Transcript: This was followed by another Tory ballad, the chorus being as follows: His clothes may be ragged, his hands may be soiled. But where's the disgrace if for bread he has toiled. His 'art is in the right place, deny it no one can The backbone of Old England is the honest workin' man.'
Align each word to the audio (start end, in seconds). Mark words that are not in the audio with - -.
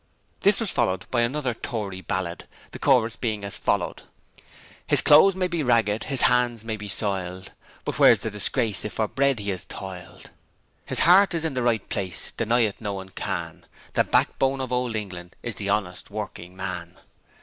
This 0.39 0.59
was 0.59 0.71
followed 0.71 1.05
by 1.11 1.21
another 1.21 1.53
Tory 1.53 2.01
ballad, 2.01 2.47
the 2.71 2.79
chorus 2.79 3.15
being 3.15 3.43
as 3.43 3.55
follows: 3.55 3.99
His 4.87 4.99
clothes 4.99 5.35
may 5.35 5.47
be 5.47 5.61
ragged, 5.61 6.05
his 6.05 6.21
hands 6.23 6.63
may 6.65 6.75
be 6.75 6.87
soiled. 6.87 7.51
But 7.85 7.99
where's 7.99 8.21
the 8.21 8.31
disgrace 8.31 8.83
if 8.83 8.93
for 8.93 9.07
bread 9.07 9.37
he 9.37 9.51
has 9.51 9.63
toiled. 9.63 10.31
His 10.87 11.01
'art 11.01 11.35
is 11.35 11.45
in 11.45 11.53
the 11.53 11.61
right 11.61 11.87
place, 11.87 12.31
deny 12.31 12.61
it 12.61 12.81
no 12.81 12.93
one 12.93 13.09
can 13.09 13.67
The 13.93 14.03
backbone 14.03 14.59
of 14.59 14.73
Old 14.73 14.95
England 14.95 15.35
is 15.43 15.57
the 15.57 15.69
honest 15.69 16.09
workin' 16.09 16.55
man.' 16.55 16.97